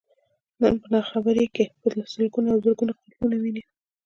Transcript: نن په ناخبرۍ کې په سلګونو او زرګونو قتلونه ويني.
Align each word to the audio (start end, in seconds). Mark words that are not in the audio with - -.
نن 0.61 0.73
په 0.81 0.87
ناخبرۍ 0.95 1.45
کې 1.55 1.65
په 1.81 1.87
سلګونو 2.13 2.47
او 2.53 2.57
زرګونو 2.63 2.97
قتلونه 2.99 3.35
ويني. 3.39 3.63